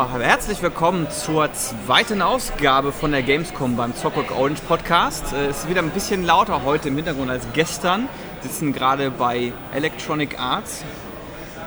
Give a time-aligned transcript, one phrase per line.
[0.00, 5.34] So, herzlich willkommen zur zweiten Ausgabe von der Gamescom beim Zockrock Orange Podcast.
[5.34, 8.08] Äh, Es ist wieder ein bisschen lauter heute im Hintergrund als gestern.
[8.40, 10.84] Wir sitzen gerade bei Electronic Arts.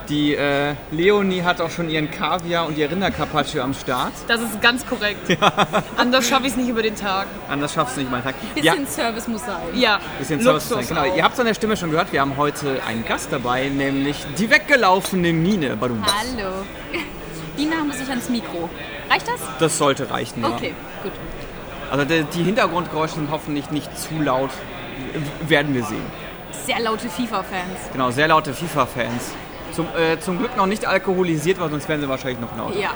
[0.09, 4.13] Die äh, Leonie hat auch schon ihren Kaviar und ihr Rindercarpaccio am Start.
[4.27, 5.37] Das ist ganz korrekt.
[5.95, 7.27] Anders schaffe ich es nicht über den Tag.
[7.51, 8.55] Anders schaffst du nicht mal einen Tag.
[8.55, 9.61] Bisschen Service muss sein.
[9.75, 11.03] Ja, bisschen Service Luxus sein.
[11.03, 11.15] Genau.
[11.15, 14.25] Ihr habt es an der Stimme schon gehört, wir haben heute einen Gast dabei, nämlich
[14.39, 15.77] die weggelaufene Mine.
[15.77, 16.03] Badum.
[16.03, 16.49] Hallo.
[17.57, 18.69] Die Namen muss ich ans Mikro.
[19.09, 19.39] Reicht das?
[19.59, 20.49] Das sollte reichen, ja.
[20.49, 21.11] Okay, gut.
[21.91, 24.49] Also die, die Hintergrundgeräusche sind hoffentlich nicht zu laut.
[25.47, 26.05] Werden wir sehen.
[26.65, 27.91] Sehr laute FIFA-Fans.
[27.91, 29.31] Genau, sehr laute FIFA-Fans.
[29.73, 32.79] Zum, äh, zum Glück noch nicht alkoholisiert, weil sonst wären sie wahrscheinlich noch lauter.
[32.79, 32.89] Ja.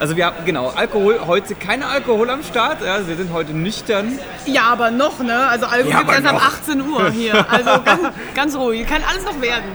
[0.00, 2.82] Also wir haben, genau, Alkohol, heute keine Alkohol am Start.
[2.82, 4.18] Ja, wir sind heute nüchtern.
[4.46, 5.46] Ja, aber noch, ne?
[5.46, 6.44] Also Alkohol Ja, gibt erst ab noch.
[6.44, 7.46] 18 Uhr hier.
[7.48, 8.00] Also ganz,
[8.34, 8.86] ganz ruhig.
[8.88, 9.70] Kann alles noch werden.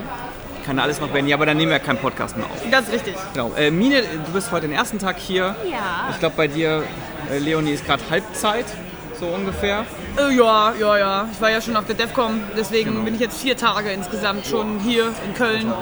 [0.68, 1.26] Kann alles noch werden.
[1.26, 2.52] Ja, aber dann nehmen wir keinen Podcast mehr auf.
[2.70, 3.14] Das ist richtig.
[3.32, 3.52] Genau.
[3.56, 5.56] Äh, Mine, du bist heute den ersten Tag hier.
[5.64, 6.08] Ja.
[6.10, 6.82] Ich glaube, bei dir,
[7.32, 8.66] äh, Leonie, ist gerade Halbzeit,
[9.18, 9.86] so ungefähr.
[10.18, 11.28] Äh, ja, ja, ja.
[11.32, 12.42] Ich war ja schon auf der DEFCON.
[12.54, 13.04] Deswegen Genau.
[13.06, 15.72] bin ich jetzt vier Tage insgesamt schon hier in Köln.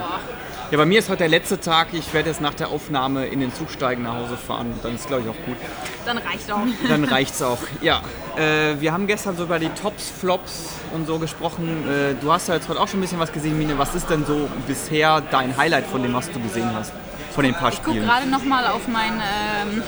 [0.70, 1.89] Ja, bei mir ist heute der letzte Tag.
[1.92, 4.75] Ich werde jetzt nach der Aufnahme in den Zug steigen, nach Hause fahren.
[4.83, 5.56] Dann ist, glaube ich, auch gut.
[6.05, 6.59] Dann reicht auch.
[6.89, 7.59] Dann reicht's auch.
[7.83, 8.00] Ja,
[8.36, 11.84] äh, wir haben gestern so über die Tops, Flops und so gesprochen.
[11.89, 13.78] Äh, du hast ja jetzt heute auch schon ein bisschen was gesehen, Mine.
[13.78, 16.92] Was ist denn so bisher dein Highlight von dem, was du gesehen hast?
[17.33, 18.06] Von den paar Ich gucke Spielen?
[18.06, 19.83] gerade nochmal auf, mein, ähm,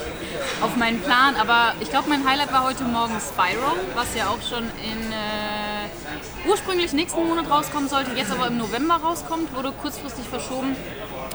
[0.61, 4.43] auf meinen Plan, aber ich glaube, mein Highlight war heute Morgen Spyro, was ja auch
[4.49, 5.48] schon in äh,
[6.49, 10.77] ursprünglich nächsten Monat rauskommen sollte, jetzt aber im November rauskommt, wurde kurzfristig verschoben.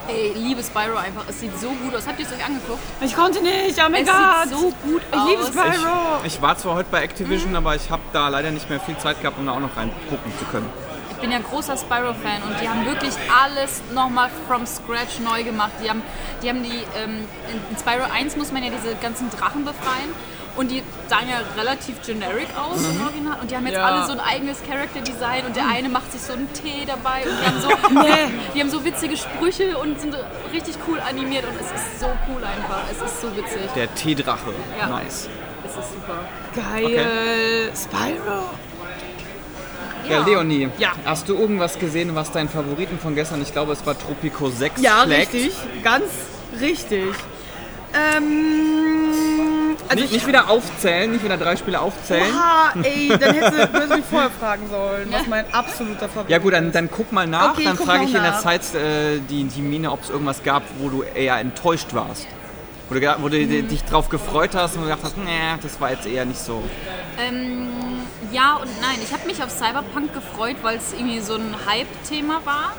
[0.08, 2.06] Ey, liebe Spyro einfach, es sieht so gut aus.
[2.06, 2.80] Habt ihr es euch angeguckt?
[3.00, 4.44] Ich konnte nicht, oh mein Es Gott.
[4.50, 5.30] sieht so gut ich aus.
[5.30, 5.96] liebe Spyro.
[6.26, 9.22] Ich war zwar heute bei Activision, aber ich habe da leider nicht mehr viel Zeit
[9.22, 10.70] gehabt, um da auch noch reingucken zu können.
[11.12, 15.72] Ich bin ja großer Spyro-Fan und die haben wirklich alles nochmal from scratch neu gemacht.
[15.82, 16.02] Die haben
[16.42, 17.24] die, haben die ähm,
[17.72, 20.12] in Spyro 1 muss man ja diese ganzen Drachen befreien
[20.56, 23.86] und die sahen ja relativ generic aus im Original und die haben jetzt Ja.
[23.86, 27.40] alle so ein eigenes Character-Design und der eine macht sich so einen Tee dabei und
[27.40, 27.70] die haben so,
[28.56, 30.16] die haben so witzige Sprüche und sind
[30.54, 32.82] richtig cool animiert und es ist so cool einfach.
[32.92, 33.62] Es ist so witzig.
[33.76, 34.54] Der Teedrache.
[34.80, 34.88] Ja.
[34.90, 35.28] Nice.
[35.66, 36.20] Es ist super.
[36.56, 37.72] Geil.
[37.76, 38.44] Spyro.
[40.10, 40.92] Ja, Leonie, Ja.
[41.06, 44.82] hast du irgendwas gesehen, was dein Favoriten von gestern, ich glaube, es war Tropico 6,
[44.82, 45.34] Ja, schlägt?
[45.34, 45.54] richtig.
[45.82, 46.04] Ganz
[46.60, 47.16] richtig.
[47.94, 52.34] Ähm, also Nicht, ich nicht wieder aufzählen, nicht wieder drei Spiele aufzählen.
[52.36, 56.54] Ah, ey, dann hättest du, mich vorher fragen sollen, was mein absoluter Favorit Ja gut,
[56.54, 58.42] dann, dann guck mal nach, Okay, dann frage ich in der nach.
[58.42, 62.28] Zeit äh, die, die Mine, ob es irgendwas gab, wo du eher enttäuscht warst.
[62.90, 63.68] Wo du, wo du Hm.
[63.70, 66.62] dich drauf gefreut hast und gedacht hast, nee, das war jetzt eher nicht so.
[67.20, 67.70] Ähm,
[68.32, 68.98] ja und nein.
[69.04, 72.74] Ich habe mich auf Cyberpunk gefreut, weil es irgendwie so ein Hype-Thema war.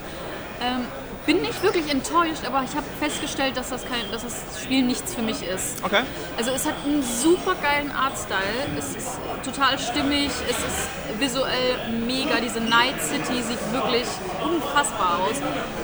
[0.60, 0.82] Ähm,
[1.26, 5.14] bin nicht wirklich enttäuscht, aber ich habe festgestellt, dass das, kein, dass das Spiel nichts
[5.14, 5.82] für mich ist.
[5.82, 6.02] Okay.
[6.36, 11.76] Also es hat einen super geilen Artstyle, es ist total stimmig, es ist visuell
[12.06, 14.04] mega, diese Night City sieht wirklich
[14.44, 15.36] unfassbar aus.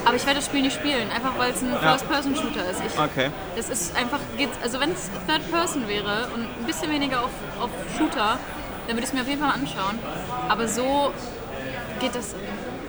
[0.04, 2.82] Aber ich werde das Spiel nicht spielen, einfach weil es ein First-Person-Shooter ist.
[2.86, 3.30] Ich, Okay.
[3.56, 7.30] es ist einfach, geht's- also wenn es Third Person wäre und ein bisschen weniger auf,
[7.60, 8.38] auf Shooter,
[8.86, 9.98] dann würde ich es mir auf jeden Fall anschauen.
[10.48, 11.12] Aber so
[12.00, 12.34] geht das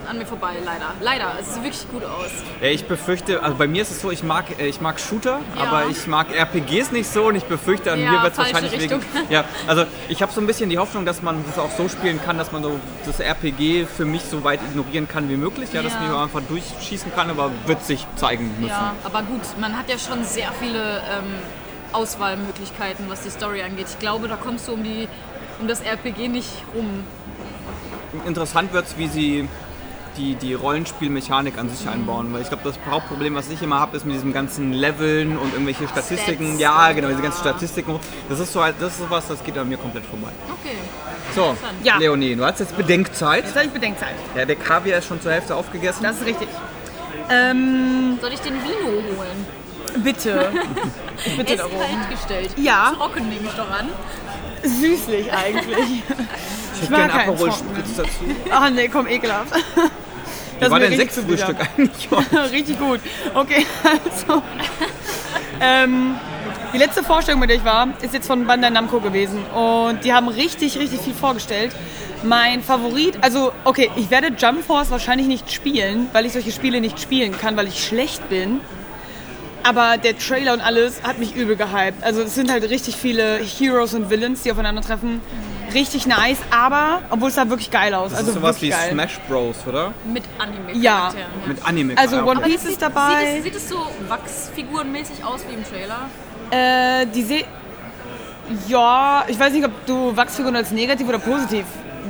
[0.09, 0.93] an mir vorbei, leider.
[1.01, 2.29] Leider, es sieht wirklich gut aus.
[2.61, 5.39] Ja, ich befürchte, also bei mir ist es so, ich mag, äh, ich mag Shooter,
[5.57, 5.63] Ja.
[5.63, 8.79] aber ich mag RPGs nicht so und ich befürchte, an Ja, mir wird es wahrscheinlich
[8.79, 9.01] wegen.
[9.29, 12.19] Ja, also ich habe so ein bisschen die Hoffnung, dass man das auch so spielen
[12.23, 15.81] kann, dass man so das RPG für mich so weit ignorieren kann wie möglich, ja,
[15.81, 18.69] dass auch einfach durchschießen kann, aber wird sich zeigen müssen.
[18.69, 21.33] Ja, aber gut, man hat ja schon sehr viele ähm,
[21.93, 23.87] Auswahlmöglichkeiten, was die Story angeht.
[23.89, 25.07] Ich glaube, da kommst du um, die,
[25.59, 27.03] um das RPG nicht rum.
[28.25, 29.49] Interessant wird es, wie sie
[30.17, 32.33] die, die Rollenspielmechanik an sich einbauen.
[32.33, 35.53] Weil ich glaube, das Hauptproblem, was ich immer habe, ist mit diesem ganzen Leveln und
[35.53, 36.45] irgendwelche Statistiken.
[36.47, 36.59] Stats.
[36.61, 37.99] Ja, genau, diese ganzen Statistiken.
[38.29, 40.29] Das ist so halt, das ist sowas, das geht an mir komplett vorbei.
[40.61, 40.75] Okay.
[41.35, 41.97] So, Ja.
[41.97, 43.45] Leonie, du hast jetzt Bedenkzeit.
[43.45, 44.15] Jetzt habe ich Bedenkzeit.
[44.35, 46.03] Ja, der Kaviar ist schon zur Hälfte aufgegessen.
[46.03, 46.47] Das ist richtig.
[47.29, 49.45] Ähm, Soll ich den Vino holen?
[50.03, 50.51] bitte.
[51.25, 51.79] Ich bitte Er ist darum.
[51.79, 52.51] kaltgestellt.
[52.57, 52.93] Ja.
[52.97, 53.89] Trocken nehme ich doch an.
[54.63, 55.77] Süßlich eigentlich.
[56.81, 57.51] ich mag hätte gerne keinen Aperol.
[57.51, 58.09] Spritz dazu.
[58.51, 59.55] Ach nee, komm, ekelhaft.
[59.55, 61.47] Wie Das war mir dein zuwider.
[61.47, 62.09] eigentlich?
[62.51, 62.99] Richtig gut.
[63.33, 64.43] Okay, also.
[65.59, 66.15] ähm,
[66.73, 69.43] die letzte Vorstellung, mit der ich war, ist jetzt von Bandai Namco gewesen.
[69.47, 71.75] Und die haben richtig, richtig viel vorgestellt.
[72.23, 76.79] Mein Favorit, also, okay, ich werde Jump Force wahrscheinlich nicht spielen, weil ich solche Spiele
[76.79, 78.61] nicht spielen kann, weil ich schlecht bin.
[79.63, 82.03] Aber der Trailer und alles hat mich übel gehypt.
[82.03, 85.21] Also es sind halt richtig viele Heroes und Villains, die aufeinandertreffen.
[85.73, 88.09] richtig nice, aber obwohl es sah wirklich geil aus.
[88.09, 88.91] Das also ist sowas wie geil.
[88.91, 89.93] Smash Bros, oder?
[90.11, 91.13] Mit anime Ja.
[91.47, 91.97] Mit Anime.
[91.97, 92.41] Also ja, One.
[92.41, 93.35] Piece ist dabei.
[93.35, 96.09] Sieht es, sieht es so wachsfigurenmäßig aus wie im Trailer?
[96.51, 97.43] Äh, die se
[98.67, 101.65] Ja, ich weiß nicht, ob du Wachsfiguren als negativ oder positiv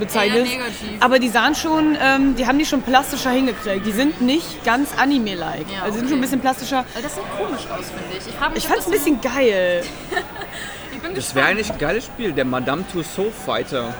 [0.06, 0.52] bezeichnest.
[0.52, 0.88] Eher negativ.
[1.00, 3.86] Aber die sahen schon, ähm, die haben die schon plastischer hingekriegt.
[3.86, 5.66] Die sind nicht ganz Anime-like.
[5.70, 6.08] Ja, also sie sind okay.
[6.08, 6.84] schon ein bisschen plastischer.
[6.94, 8.18] Weil das sieht komisch aus, finde ich.
[8.34, 9.82] Ich, mich, Ich fand's ein bisschen geil.
[10.10, 10.16] So,
[10.96, 13.94] ich bin Das wäre eigentlich ein geiles Spiel, der Madame Tussauds Fighter.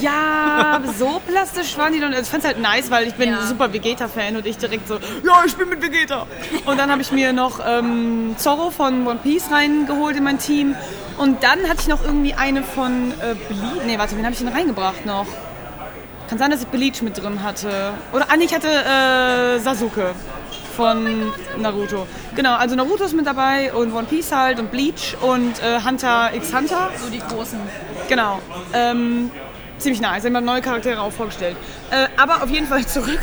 [0.00, 2.12] Ja, so plastisch waren die dann.
[2.12, 3.46] Ich fand's halt nice, weil ich bin Ja.
[3.46, 4.94] super Vegeta-Fan und ich direkt so,
[5.24, 6.26] ja, ich bin mit Vegeta.
[6.66, 10.74] Und dann habe ich mir noch ähm, Zorro von One Piece reingeholt in mein Team.
[11.18, 13.84] Und dann hatte ich noch irgendwie eine von äh, Bleach.
[13.86, 15.26] Nee, warte, wen habe ich denn reingebracht noch?
[16.28, 17.92] Kann sein, dass ich Bleach mit drin hatte.
[18.12, 20.14] Oder, ah, nee, ich hatte äh, Sasuke
[20.74, 22.06] von Naruto.
[22.34, 26.30] Genau, also Naruto ist mit dabei und One Piece halt und Bleach und äh, Hunter
[26.34, 26.90] x Hunter.
[27.00, 27.58] So die großen.
[28.08, 28.40] Genau.
[28.72, 29.30] Ähm,
[29.78, 30.24] ziemlich nice.
[30.24, 31.56] Haben wir neue Charaktere auch vorgestellt.
[31.90, 33.20] Äh, aber auf jeden Fall zurück.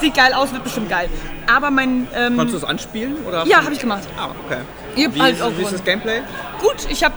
[0.00, 1.08] Sieht geil aus, wird bestimmt geil.
[1.52, 2.08] Aber mein.
[2.14, 3.16] Ähm, Konntest du es anspielen?
[3.26, 4.04] Oder ja, habe ich gemacht.
[4.18, 4.60] Ah, okay.
[4.96, 5.84] Hab Wie, halt ist, auch wie ist das.
[5.84, 6.20] Gameplay?
[6.60, 7.14] Gut, ich habe.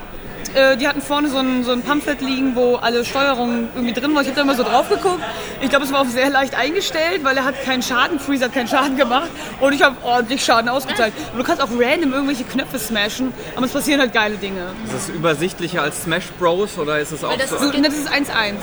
[0.54, 4.14] Äh, die hatten vorne so ein, so ein Pamphlet liegen, wo alle Steuerungen irgendwie drin
[4.14, 4.22] waren.
[4.22, 5.20] Ich habe da immer so drauf geguckt.
[5.60, 8.52] Ich glaube, es war auch sehr leicht eingestellt, weil er hat keinen Schaden, Freeze hat
[8.52, 11.12] keinen Schaden gemacht und ich habe ordentlich Schaden ausgeteilt.
[11.32, 14.66] Und du kannst auch random irgendwelche Knöpfe smashen, aber es passieren halt geile Dinge.
[14.84, 16.78] Ist es übersichtlicher als Smash Bros.
[16.78, 17.58] oder ist es auch Weil das so?
[17.58, 18.20] So, und das ist 1-1.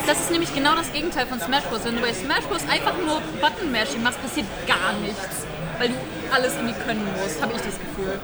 [0.08, 1.82] Das ist nämlich genau das Gegenteil von Smash Bros.
[1.84, 2.62] Wenn du bei Smash Bros.
[2.72, 5.46] einfach nur Button-Mashing machst, passiert gar nichts.
[5.82, 5.96] Weil du
[6.32, 8.20] alles irgendwie können musst, habe ich das Gefühl.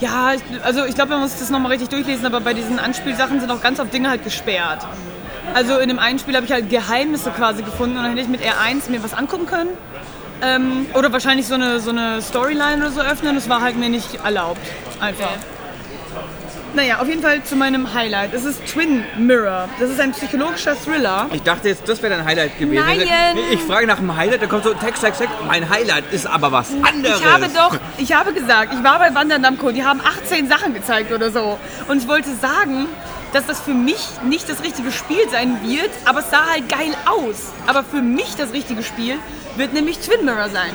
[0.00, 3.38] Ja, ich, also ich glaube, man muss das nochmal richtig durchlesen, aber bei diesen Anspielsachen
[3.38, 4.84] sind auch ganz oft Dinge halt gesperrt.
[5.54, 8.28] Also in dem einen Spiel habe ich halt Geheimnisse quasi gefunden und dann hätte ich
[8.28, 9.70] mit R1 mir was angucken können.
[10.42, 13.36] Ähm, oder wahrscheinlich so eine, so eine Storyline oder so öffnen.
[13.36, 14.66] Das war halt mir nicht erlaubt.
[14.98, 15.30] Einfach.
[15.30, 15.55] Okay.
[16.76, 18.34] Naja, auf jeden Fall zu meinem Highlight.
[18.34, 19.66] Es ist Twin Mirror.
[19.80, 21.26] Das ist ein psychologischer Thriller.
[21.32, 22.84] Ich dachte jetzt, das wäre dein Highlight gewesen.
[22.84, 23.08] Nein!
[23.50, 25.34] Ich frage nach dem Highlight, da kommt so Text, Text, Text.
[25.46, 27.18] Mein Highlight ist aber was anderes.
[27.18, 30.74] Ich habe doch, ich habe gesagt, ich war bei Wander Namco, die haben 18 Sachen
[30.74, 31.58] gezeigt oder so.
[31.88, 32.88] Und ich wollte sagen,
[33.32, 36.94] dass das für mich nicht das richtige Spiel sein wird, aber es sah halt geil
[37.06, 37.54] aus.
[37.66, 39.14] Aber für mich das richtige Spiel
[39.56, 40.72] wird nämlich Twin Mirror sein.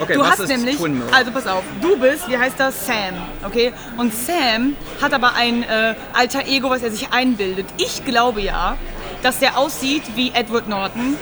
[0.00, 0.76] Okay, Du was hast ist nämlich,
[1.12, 3.14] also pass auf, du bist, wie heißt das, Sam,
[3.44, 3.72] okay?
[3.96, 7.66] Und Sam hat aber ein äh, alter Ego, was er sich einbildet.
[7.76, 8.76] Ich glaube ja,
[9.22, 11.16] dass der aussieht wie Edward Norton,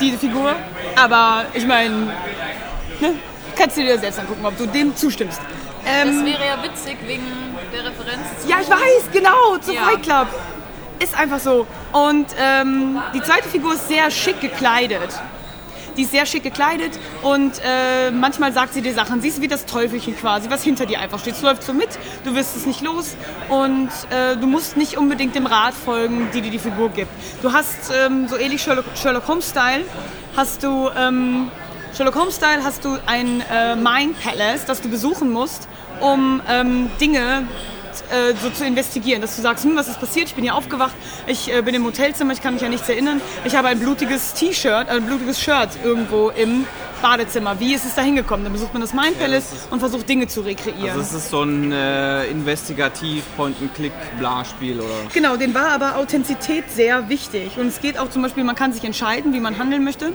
[0.00, 0.54] diese Figur.
[0.96, 1.94] Aber ich meine,
[3.00, 3.14] ne?
[3.56, 5.40] kannst du dir selbst angucken, ob du dem zustimmst.
[5.84, 7.22] Das Ähm, wäre ja witzig wegen
[7.72, 9.82] der Referenz zu ja, ich weiß, genau, zu Ja.
[9.82, 10.28] Fight Club.
[10.98, 11.66] Ist einfach so.
[11.92, 15.10] Und ähm, die zweite Figur ist sehr schick gekleidet.
[15.96, 19.20] Die ist sehr schick gekleidet und äh, manchmal sagt sie dir Sachen.
[19.20, 21.34] Sie ist wie das Teufelchen quasi, was hinter dir einfach steht.
[21.34, 21.88] Es läuft so mit,
[22.24, 23.16] du wirst es nicht los
[23.48, 27.10] und äh, du musst nicht unbedingt dem Rat folgen, die dir die Figur gibt.
[27.42, 29.84] Du hast ähm, so ähnlich Sherlock, Sherlock Holmes-Style,
[30.36, 31.50] hast du ähm,
[31.96, 35.68] Sherlock Holmes-Style hast du ein äh, Mind Palace, das du besuchen musst,
[36.00, 37.46] um ähm, Dinge
[38.02, 40.94] äh, so zu investigieren, dass du sagst, hm, was ist passiert, ich bin hier aufgewacht,
[41.26, 44.34] ich äh, bin im Hotelzimmer, ich kann mich an nichts erinnern, ich habe ein blutiges
[44.34, 46.66] T-Shirt, ein blutiges Shirt irgendwo im
[47.04, 47.60] Badezimmer.
[47.60, 48.44] Wie ist es da hingekommen?
[48.44, 50.88] Dann besucht man das Mind Palace und versucht Dinge zu rekreieren.
[50.88, 54.94] Also es ist so ein äh, investigativ Point-and-Click-Bla-Spiel oder...
[55.12, 57.58] Genau, denen war aber Authentizität sehr wichtig.
[57.58, 60.14] Und es geht auch zum Beispiel, man kann sich entscheiden, wie man handeln möchte.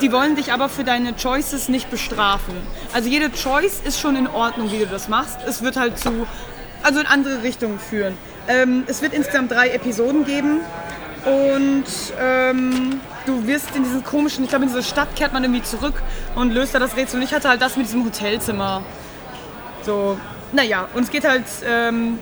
[0.00, 2.54] Die wollen dich aber für deine Choices nicht bestrafen.
[2.92, 5.38] Also jede Choice ist schon in Ordnung, wie du das machst.
[5.44, 6.24] Es wird halt zu,
[6.82, 8.16] also in andere Richtungen führen.
[8.48, 10.60] Ähm, es wird insgesamt drei Episoden geben.
[11.24, 11.84] Und
[12.20, 15.94] ähm, du wirst in diesen komischen, ich glaube in diese Stadt kehrt man irgendwie zurück
[16.36, 17.18] und löst da das Rätsel.
[17.18, 18.82] Und ich hatte halt das mit diesem Hotelzimmer.
[19.82, 20.18] So,
[20.52, 22.18] naja, und es geht halt ähm,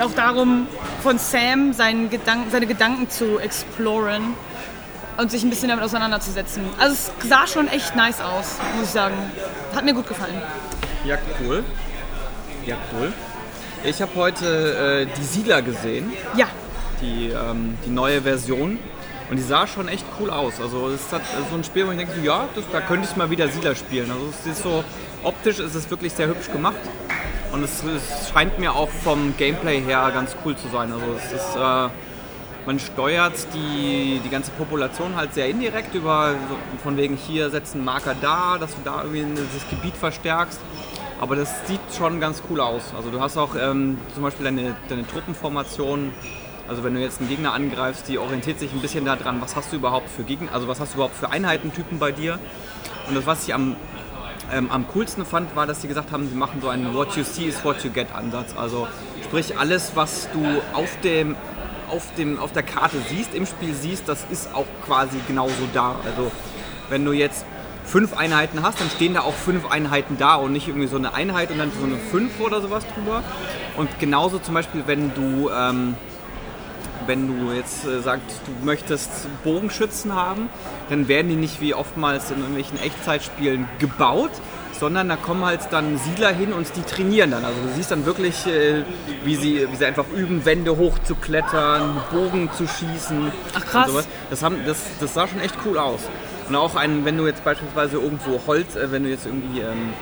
[0.00, 0.68] auch darum,
[1.02, 1.72] von Sam
[2.10, 4.34] Gedanken, seine Gedanken zu exploren
[5.16, 6.64] und sich ein bisschen damit auseinanderzusetzen.
[6.78, 9.14] Also es sah schon echt nice aus, muss ich sagen.
[9.74, 10.40] Hat mir gut gefallen.
[11.04, 11.64] Ja, cool.
[12.66, 13.12] Ja, cool.
[13.84, 16.46] Ich habe heute äh, die Siedler gesehen, Ja,
[17.00, 18.78] die, ähm, die neue Version.
[19.28, 20.60] Und die sah schon echt cool aus.
[20.60, 23.16] Also es hat so ein Spiel, wo ich denke, so, ja, das, da könnte ich
[23.16, 24.10] mal wieder Siedler spielen.
[24.10, 24.84] Also es ist so,
[25.24, 26.76] optisch ist es wirklich sehr hübsch gemacht.
[27.52, 30.92] Und es, es scheint mir auch vom Gameplay her ganz cool zu sein.
[30.92, 31.88] Also es ist, äh,
[32.66, 37.84] man steuert die, die ganze Population halt sehr indirekt über, so von wegen hier setzen
[37.84, 40.60] Marker da, dass du da irgendwie das Gebiet verstärkst.
[41.20, 42.92] Aber das sieht schon ganz cool aus.
[42.96, 46.12] Also du hast auch ähm, zum Beispiel deine, deine Truppenformation.
[46.68, 49.72] Also wenn du jetzt einen Gegner angreifst, die orientiert sich ein bisschen daran, was hast
[49.72, 52.38] du überhaupt für Gegner, also was hast du überhaupt für Einheitentypen bei dir.
[53.08, 53.76] Und das, was ich am,
[54.52, 57.22] ähm, am coolsten fand, war, dass sie gesagt haben, sie machen so einen What you
[57.22, 58.54] see is what you get Ansatz.
[58.56, 58.86] Also
[59.24, 61.36] sprich alles, was du auf dem
[61.88, 65.94] auf, dem, auf der Karte siehst, im Spiel siehst, das ist auch quasi genauso da.
[66.04, 66.30] Also
[66.88, 67.44] wenn du jetzt
[67.86, 71.14] fünf Einheiten hast, dann stehen da auch fünf Einheiten da und nicht irgendwie so eine
[71.14, 73.22] Einheit und dann so eine fünf oder sowas drüber.
[73.76, 75.94] Und genauso zum Beispiel, wenn du, ähm,
[77.06, 79.10] wenn du jetzt äh, sagst, du möchtest
[79.44, 80.48] Bogenschützen haben,
[80.90, 84.32] dann werden die nicht wie oftmals in irgendwelchen Echtzeitspielen gebaut,
[84.78, 87.44] sondern da kommen halt dann Siedler hin und die trainieren dann.
[87.44, 88.82] Also du siehst dann wirklich, äh,
[89.24, 93.32] wie, sie, wie sie einfach üben, Wände hochzuklettern, Bogen zu schießen.
[93.54, 94.08] Ach, krass.
[94.28, 96.00] Das, haben, das, das sah schon echt cool aus.
[96.48, 99.92] Und auch ein, wenn du jetzt beispielsweise irgendwo Holz, äh, wenn du jetzt irgendwie, ähm,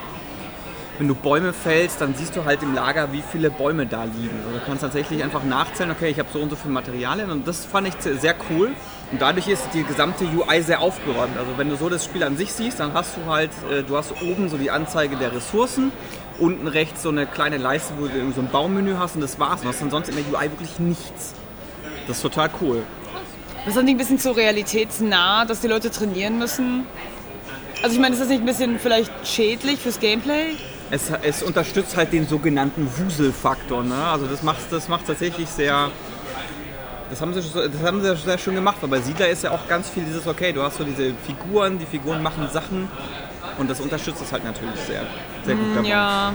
[0.97, 4.39] wenn du Bäume fällst, dann siehst du halt im Lager, wie viele Bäume da liegen.
[4.45, 7.47] Also du kannst tatsächlich einfach nachzählen, okay, ich habe so und so viele Materialien und
[7.47, 8.71] das fand ich sehr cool.
[9.11, 11.37] Und dadurch ist die gesamte UI sehr aufgeräumt.
[11.37, 13.97] Also wenn du so das Spiel an sich siehst, dann hast du halt, äh, du
[13.97, 15.91] hast oben so die Anzeige der Ressourcen,
[16.39, 19.61] unten rechts so eine kleine Leiste, wo du so ein Baummenü hast und das war's.
[19.61, 21.33] Und hast dann sonst in der UI wirklich nichts.
[22.07, 22.83] Das ist total cool.
[23.65, 26.85] Das ist nicht ein bisschen zu realitätsnah, dass die Leute trainieren müssen.
[27.81, 30.55] Also ich meine, ist das nicht ein bisschen vielleicht schädlich fürs Gameplay?
[30.91, 33.83] Es, es unterstützt halt den sogenannten Wuselfaktor.
[33.83, 33.95] Ne?
[33.95, 35.89] Also das macht das macht tatsächlich sehr.
[37.09, 39.67] Das haben, sie, das haben sie sehr schön gemacht, weil bei Siedler ist ja auch
[39.67, 42.87] ganz viel dieses, okay, du hast so diese Figuren, die Figuren machen Sachen
[43.59, 45.03] und das unterstützt es halt natürlich sehr,
[45.45, 45.87] sehr gut dabei.
[45.87, 46.33] Ja.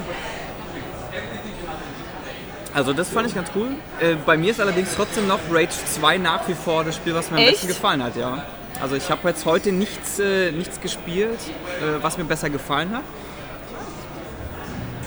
[2.72, 3.68] Also das fand ich ganz cool.
[4.00, 7.30] Äh, bei mir ist allerdings trotzdem noch Rage 2 nach wie vor das Spiel, was
[7.30, 7.52] mir am Echt?
[7.52, 8.44] besten gefallen hat, ja.
[8.80, 11.38] Also ich habe jetzt heute nichts, äh, nichts gespielt,
[11.80, 13.02] äh, was mir besser gefallen hat.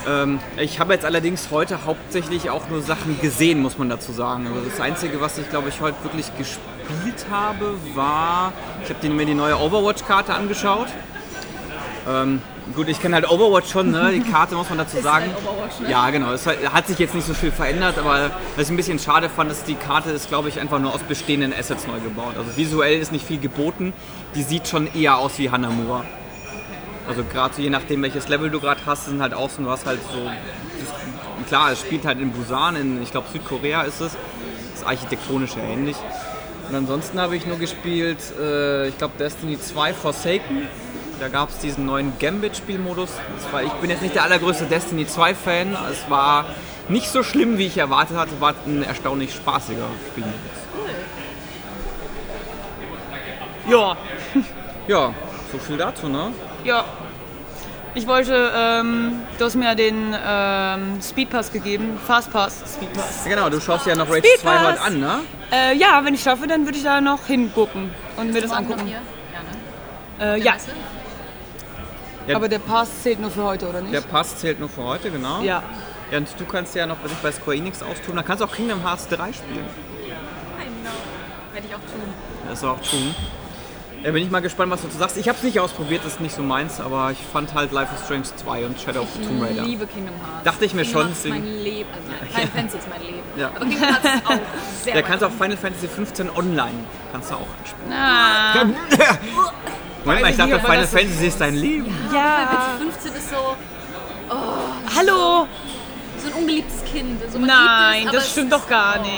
[0.05, 4.47] Ähm, ich habe jetzt allerdings heute hauptsächlich auch nur Sachen gesehen, muss man dazu sagen.
[4.47, 8.51] Also das Einzige, was ich glaube ich heute wirklich gespielt habe, war,
[8.83, 10.87] ich habe mir die neue Overwatch-Karte angeschaut.
[12.07, 12.41] Ähm,
[12.75, 14.11] gut, ich kenne halt Overwatch schon, ne?
[14.11, 15.25] die Karte muss man dazu sagen.
[15.25, 15.89] halt Overwatch, ne?
[15.89, 16.31] Ja, genau.
[16.31, 19.51] Es hat sich jetzt nicht so viel verändert, aber was ich ein bisschen schade fand,
[19.51, 22.35] ist, die Karte ist, glaube ich, einfach nur aus bestehenden Assets neu gebaut.
[22.37, 23.93] Also visuell ist nicht viel geboten.
[24.35, 26.03] Die sieht schon eher aus wie Hanamura.
[27.07, 29.99] Also gerade so je nachdem, welches Level du gerade hast, sind halt außen, hast halt
[30.01, 30.19] so...
[30.23, 34.13] Das, klar, es spielt halt in Busan, in, ich glaube Südkorea ist es.
[34.71, 35.97] Das ist architektonisch ja ähnlich.
[36.69, 40.67] Und ansonsten habe ich nur gespielt, äh, ich glaube Destiny 2 Forsaken.
[41.19, 43.09] Da gab es diesen neuen Gambit-Spielmodus.
[43.65, 45.77] Ich bin jetzt nicht der allergrößte Destiny 2-Fan.
[45.91, 46.45] Es war
[46.89, 48.39] nicht so schlimm, wie ich erwartet hatte.
[48.41, 50.37] War ein erstaunlich spaßiger Spielmodus.
[53.69, 53.95] Ja.
[54.85, 55.13] Ja,
[55.49, 56.33] so viel dazu, ne?
[56.65, 56.83] Ja.
[57.95, 63.23] Ich wollte, ähm, du hast mir ja den ähm, Speedpass gegeben, Fastpass, Speedpass.
[63.23, 64.61] Genau, du schaust ja noch Rage Speedpass.
[64.61, 65.19] 2 heute an, ne?
[65.53, 68.87] Äh, ja, wenn ich schaffe, dann würde ich da noch hingucken und mir das angucken.
[68.87, 68.97] hier?
[70.19, 70.35] Ja, ne?
[70.35, 70.71] Äh, ja, Weißt du?
[72.27, 73.93] Ja, aber der Pass zählt nur für heute, oder nicht?
[73.93, 75.41] der Pass zählt nur für heute, genau.
[75.41, 75.63] Ja.
[76.11, 78.15] Ja, und du kannst ja noch was ich bei Square Enix austun.
[78.15, 79.65] Da kannst du auch Kingdom Hearts 3 spielen.
[79.65, 80.91] I know.
[81.53, 82.13] Werde ich auch tun.
[82.47, 83.15] Das ist auch tun.
[84.03, 85.17] Ja, bin ich mal gespannt, was du dazu sagst.
[85.17, 87.95] Ich habe es nicht ausprobiert, das ist nicht so meins, aber ich fand halt Life
[87.95, 89.63] is Strange 2 und Shadow of the Tomb Ich Raider.
[89.63, 90.43] liebe Kingdom Hearts.
[90.43, 91.89] Dachte ich mir Kingdom schon, Hearts ist mein Leben.
[91.93, 93.19] Also Final Fantasy ist mein Leben.
[93.37, 93.47] Ja.
[93.55, 94.39] Aber Kingdom Hearts ist auch
[94.83, 95.31] sehr Da kannst du auch.
[95.31, 96.73] Final Fantasy 15 online.
[97.13, 97.93] Kannst du auch anspielen.
[97.93, 98.53] Ah,
[100.05, 101.85] Moment mal, ich ich dachte, Final das so- Fantasy ist dein Leben.
[102.09, 103.55] Final Fantasy 15 ist so,
[104.97, 105.47] hallo!
[106.17, 107.21] so ein ungeliebtes Kind.
[107.31, 109.11] So, Nein, das stimmt doch gar nicht.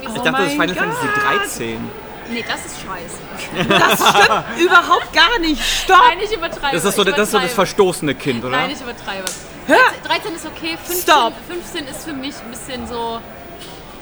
[0.00, 1.24] Ich Oh dachte, das ist mein Final Fantasy Gott.
[1.44, 1.90] 13.
[2.30, 3.68] Nee, das ist scheiße.
[3.68, 5.62] Das stimmt überhaupt gar nicht.
[5.62, 5.98] Stopp!
[6.08, 6.74] Nein, ich übertreibe.
[6.76, 8.56] Das ist so, ich das, ist so das verstoßene Kind, oder?
[8.56, 9.24] Nein, ich übertreibe.
[9.66, 9.76] Hör!
[10.08, 11.32] 13 ist okay, 15, Stop.
[11.48, 13.20] 15 ist für mich ein bisschen so.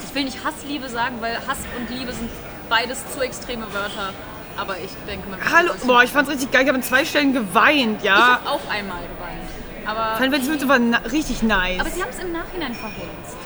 [0.08, 2.30] Ich will nicht Hassliebe sagen, weil Hass und Liebe sind
[2.68, 4.12] beides zu extreme Wörter.
[4.56, 5.38] Aber ich denke mal.
[5.52, 6.62] Hallo, boah, ich fand's richtig geil.
[6.62, 8.40] Ich habe an zwei Stellen geweint, Ich ja.
[8.42, 9.48] habe auch einmal geweint.
[9.86, 11.80] Aber, Final Fantasy 15 war richtig nice.
[11.80, 13.36] aber sie haben es im Nachhinein verhunzt.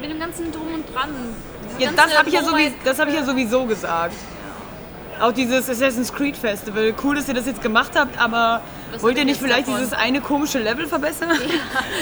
[0.00, 1.10] Mit dem ganzen Drum und Dran.
[1.78, 4.14] Ja, das habe ich, ja sowieso, das hab ich ja sowieso gesagt.
[5.20, 6.94] Auch dieses Assassin's Creed Festival.
[7.02, 8.62] Cool, dass ihr das jetzt gemacht habt, aber
[8.92, 9.80] Was wollt ihr nicht vielleicht davon?
[9.80, 11.28] dieses eine komische Level verbessern?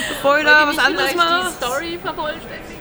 [0.08, 1.50] Bevor ihr da was anderes macht?
[1.60, 2.77] die Story vervollständigen.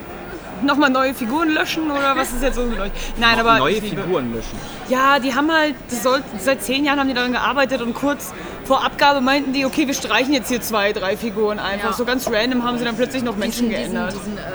[0.62, 2.90] Nochmal neue Figuren löschen oder was ist jetzt so mit euch?
[3.18, 4.58] Nein, aber Neue Figuren löschen.
[4.88, 8.32] Ja, die haben halt, soll, seit zehn Jahren haben die daran gearbeitet und kurz
[8.64, 11.90] vor Abgabe meinten die, okay, wir streichen jetzt hier zwei, drei Figuren einfach.
[11.90, 11.96] Ja.
[11.96, 14.12] So ganz random haben sie dann plötzlich noch Menschen diesen, geändert.
[14.12, 14.46] Diesen, diesen, äh,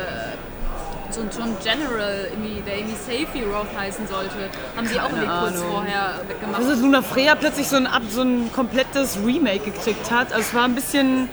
[1.11, 2.27] so, ein- ein General,
[2.65, 6.57] der irgendwie Safety Roth heißen sollte, haben sie auch irgendwie kurz vorher weggemacht.
[6.59, 10.33] Also, dass Luna Freya plötzlich so ein, so ein komplettes Remake gekriegt hat.
[10.33, 11.29] Also es war ein bisschen,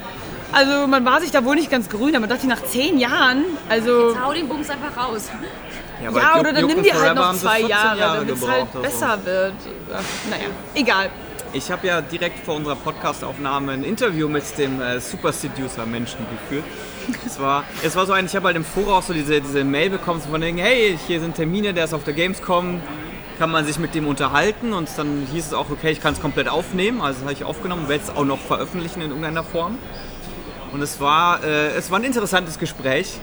[0.52, 3.44] also man war sich da wohl nicht ganz grün, aber man dachte nach zehn Jahren,
[3.68, 5.28] also Hau den Bums einfach raus.
[6.02, 8.66] ja Duke- oder dann nimm dir halt noch zwei 14 Jahre, Jahre damit es halt
[8.66, 8.80] also.
[8.80, 9.54] besser wird.
[9.92, 11.10] Ach, naja, egal.
[11.52, 16.64] Ich habe ja direkt vor unserer Podcast-Aufnahme ein Interview mit dem äh, Super Seducer-Menschen geführt.
[17.26, 19.90] Es war, es war so ein, ich habe halt im Voraus so diese, diese Mail
[19.90, 22.80] bekommen von denen, hey, hier sind Termine, der ist auf der Gamescom,
[23.38, 26.20] kann man sich mit dem unterhalten und dann hieß es auch, okay, ich kann es
[26.20, 29.76] komplett aufnehmen, also das habe ich aufgenommen, werde es auch noch veröffentlichen in irgendeiner Form.
[30.72, 33.18] Und es war, äh, es war ein interessantes Gespräch,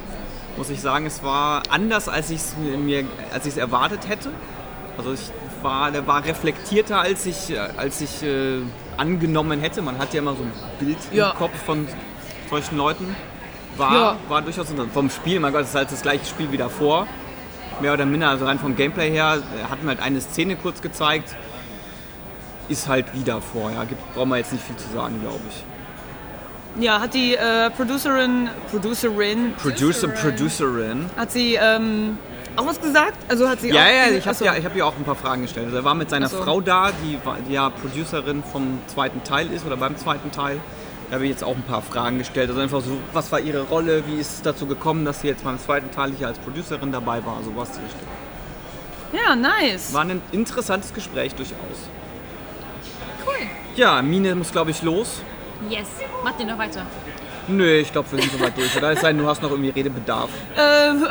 [0.58, 1.06] muss ich sagen.
[1.06, 4.32] Es war anders, als ich es mir, als ich es erwartet hätte.
[4.98, 8.60] Also ich war, der war reflektierter, als ich, äh, als ich äh,
[8.98, 9.82] angenommen hätte.
[9.82, 11.32] Man hat ja immer so ein Bild Ja.
[11.32, 11.88] im Kopf von
[12.50, 13.16] solchen Leuten.
[13.78, 14.16] War, Ja.
[14.28, 14.94] war durchaus interessant.
[14.94, 17.08] Vom Spiel, mein Gott, es ist halt das gleiche Spiel wie davor.
[17.80, 20.82] Mehr oder minder, also rein vom Gameplay her, äh, hatten wir halt eine Szene kurz
[20.82, 21.36] gezeigt.
[22.70, 23.84] Ist halt wie davor, ja.
[23.86, 25.64] Gibt, brauchen wir jetzt nicht viel zu sagen, glaube ich.
[26.80, 31.10] Ja, hat die äh, Producerin, Producerin, Producer, Producerin.
[31.18, 32.18] hat sie ähm,
[32.56, 33.18] auch was gesagt?
[33.30, 35.16] Also hat sie Ja, auch, ja, ich habe ja, ich hab ja auch ein paar
[35.16, 35.66] Fragen gestellt.
[35.68, 36.38] Also er war mit seiner so.
[36.38, 37.18] Frau da, die,
[37.50, 40.60] die ja Producerin vom zweiten Teil ist oder beim zweiten Teil.
[41.10, 42.50] Da habe ich jetzt auch ein paar Fragen gestellt.
[42.50, 45.44] Also einfach so, was war ihre Rolle, wie ist es dazu gekommen, dass sie jetzt
[45.44, 48.08] beim zweiten Teil hier als Producerin dabei war, sowas die Richtung.
[49.14, 49.94] Ja, nice.
[49.94, 51.56] War ein interessantes Gespräch durchaus.
[53.26, 53.34] Cool.
[53.76, 55.22] Ja, Mine muss glaube ich los.
[55.70, 55.88] Yes.
[56.24, 56.86] Mach den noch weiter.
[57.50, 58.76] Nö, ich glaube, wir sind soweit durch.
[58.76, 60.30] Oder es sei denn, du hast noch irgendwie Redebedarf.
[60.58, 61.08] Ähm,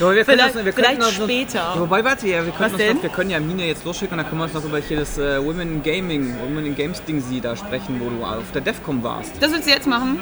[0.00, 1.58] Ja, wir können Vielleicht- das- wir vielleicht noch- später.
[1.58, 2.72] Ja, wobei, warte, ja, wir, können?
[2.96, 4.98] Noch, wir können ja Mine jetzt losschicken und dann können wir uns noch über hier
[5.00, 8.42] das äh, Women in Gaming, Women in Games Ding sie da sprechen, wo du auf
[8.52, 9.32] der DEFCON warst.
[9.40, 10.18] das willst du jetzt machen?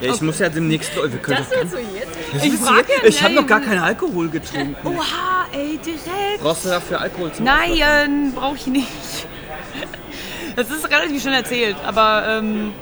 [0.00, 0.94] Ja, ich muss ja demnächst.
[0.94, 2.44] Wir können Das willst du jetzt?
[2.44, 4.76] Ich frage ja ich habe noch gar keinen Alkohol getrunken.
[4.84, 6.42] Oha, ey, direkt.
[6.42, 7.44] Brauchst du dafür Alkohol Aufwachen?
[7.44, 9.26] Nein, brauche ich nicht.
[10.58, 12.72] Das ist relativ schnell erzählt, aber ähm,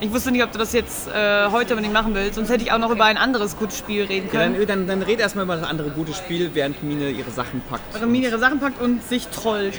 [0.00, 2.34] ich wusste nicht, ob du das jetzt äh, heute unbedingt machen willst.
[2.34, 4.54] Sonst hätte ich auch noch über ein anderes gutes Spiel reden Ja, können.
[4.58, 7.94] dann, dann, dann red erstmal über das andere gute Spiel, während Mine ihre Sachen packt
[7.94, 9.74] Während Mine ihre Sachen packt und sich trollt.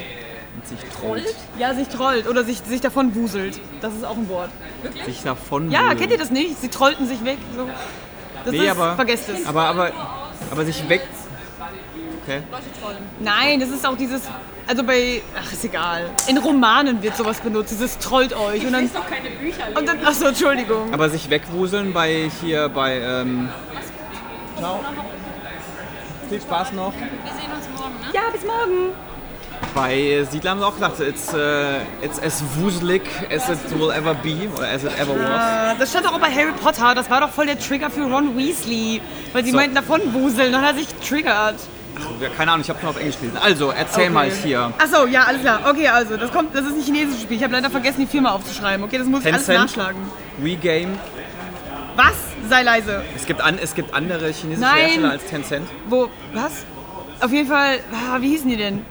[0.55, 1.35] und sich trollt.
[1.59, 3.59] Ja, sich trollt oder sich, sich davon wuselt.
[3.79, 4.49] Das ist auch ein Wort.
[5.05, 5.69] Sich davon.
[5.71, 6.59] Ja, kennt ihr das nicht?
[6.59, 7.37] Sie trollten sich weg.
[7.55, 7.69] So.
[8.43, 9.45] Das Nee, ist, aber, vergesst es.
[9.45, 9.91] aber, aber,
[10.51, 11.07] aber sich weg.
[12.29, 12.43] Okay.
[13.19, 14.21] Nein, das ist auch dieses,
[14.67, 16.11] also bei, ach ist egal.
[16.27, 18.63] In Romanen wird sowas benutzt, dieses trollt euch.
[18.65, 20.93] Und dann, doch keine Bücher und dann achso, Entschuldigung.
[20.93, 22.99] Aber sich wegwuseln bei hier bei.
[22.99, 23.49] Ähm,
[24.59, 24.79] ciao.
[26.29, 26.93] Viel Spaß noch.
[26.93, 28.07] Wir sehen uns morgen, ne?
[28.13, 28.93] Ja, bis morgen.
[29.73, 33.01] Bei Siedler haben sie auch gesagt, it's, äh, it's as wuselig
[33.35, 35.75] as it will ever be oder as it ever was.
[35.75, 38.37] Äh, Das stand auch bei Harry Potter, das war doch voll der Trigger für Ron
[38.37, 39.01] Weasley.
[39.33, 39.57] Weil sie So.
[39.57, 41.55] meinten davon wuseln, dann hat er sich triggert.
[42.37, 43.37] Keine Ahnung, ich habe nur auf Englisch gelesen.
[43.37, 44.09] Also, erzähl Okay.
[44.13, 44.73] mal hier.
[44.77, 45.61] Achso, ja, alles klar.
[45.69, 47.37] Okay, also, das kommt, das ist ein chinesisches Spiel.
[47.37, 48.83] Ich habe leider vergessen, die Firma aufzuschreiben.
[48.85, 50.01] Okay, das muss ich alles nachschlagen.
[50.37, 50.97] WeGame.
[51.95, 52.13] Was?
[52.49, 53.03] Sei leise.
[53.15, 54.77] Es gibt, an, es gibt andere chinesische Nein.
[54.77, 55.67] Hersteller als Tencent.
[55.87, 56.65] Wo, was?
[57.21, 58.85] Auf jeden Fall, ah, wie hießen die denn?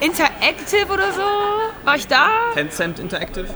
[0.00, 1.22] Interactive oder so?
[1.84, 2.28] War ich da?
[2.54, 3.46] Tencent Interactive.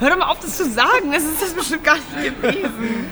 [0.00, 1.10] Hör doch mal auf, das zu sagen.
[1.12, 3.06] Das ist das bestimmt gar nicht gewesen.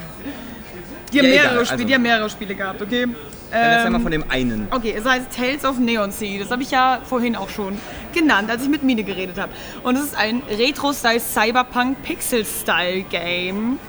[1.11, 1.83] Die haben, Ja, mehrere egal, Spiele, also.
[1.85, 3.07] die haben mehrere Spiele gehabt, okay?
[3.51, 4.67] Dann erzähl Ähm, mal von dem einen.
[4.71, 6.39] Okay, es heißt Tales of Neon Sea.
[6.39, 7.77] Das habe ich ja vorhin auch schon
[8.13, 9.51] genannt, als ich mit Mine geredet habe.
[9.83, 13.79] Und es ist ein Retro-Style Cyberpunk Pixel-Style-Game,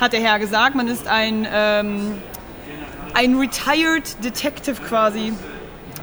[0.00, 0.74] hat der Herr gesagt.
[0.74, 2.18] Man ist ein, ähm,
[3.14, 5.32] ein Retired Detective quasi,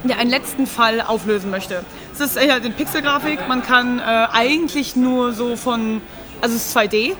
[0.04, 1.84] der einen letzten Fall auflösen möchte.
[2.12, 3.46] Es ist eher in Pixel-Grafik.
[3.48, 6.00] Man kann äh, eigentlich nur so von,
[6.40, 7.14] also es ist 2D.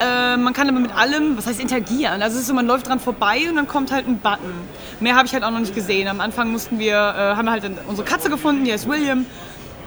[0.00, 2.22] Äh, man kann aber mit allem, was heißt interagieren?
[2.22, 4.54] Also es ist so, man läuft dran vorbei und dann kommt halt ein Button.
[4.98, 6.08] Mehr habe ich halt auch noch nicht gesehen.
[6.08, 9.26] Am Anfang mussten wir, äh, haben wir halt unsere Katze gefunden, die heißt William.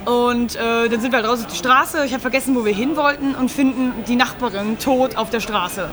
[0.05, 2.05] Und äh, dann sind wir halt raus auf die Straße.
[2.05, 5.89] Ich habe vergessen, wo wir hin wollten und finden die Nachbarin tot auf der Straße.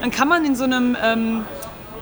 [0.00, 1.44] Dann kann man in so einem ähm,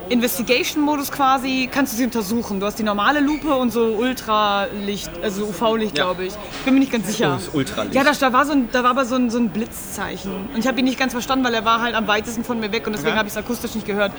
[0.08, 2.60] Investigation-Modus quasi, kannst du sie untersuchen.
[2.60, 6.04] Du hast die normale Lupe und so Ultralicht, also UV-Licht, Ja.
[6.04, 6.32] glaube ich.
[6.32, 7.30] Ich bin mir nicht ganz sicher.
[7.42, 7.94] Das Ultralicht.
[7.94, 10.32] Ja, da, da, war so ein, da war aber so ein, so ein Blitzzeichen.
[10.52, 12.72] Und ich habe ihn nicht ganz verstanden, weil er war halt am weitesten von mir
[12.72, 13.18] weg und deswegen Okay.
[13.18, 14.12] habe ich es akustisch nicht gehört.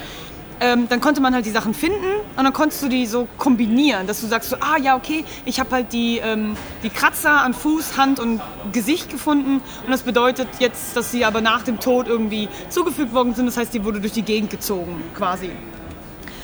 [0.65, 2.05] Ähm, dann konnte man halt die Sachen finden
[2.37, 5.59] und dann konntest du die so kombinieren, dass du sagst so, ah ja, okay, ich
[5.59, 8.39] habe halt die, ähm, die Kratzer an Fuß, Hand und
[8.71, 13.35] Gesicht gefunden und das bedeutet jetzt, dass sie aber nach dem Tod irgendwie zugefügt worden
[13.35, 15.49] sind, das heißt, die wurde durch die Gegend gezogen quasi.